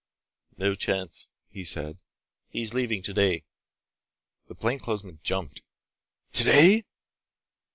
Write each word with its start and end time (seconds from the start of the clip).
"No 0.57 0.73
chance," 0.73 1.27
he 1.51 1.63
said, 1.63 1.99
"he's 2.49 2.73
leaving 2.73 3.03
today." 3.03 3.43
The 4.47 4.55
plainclothesman 4.55 5.19
jumped. 5.21 5.61
"Today?" 6.33 6.85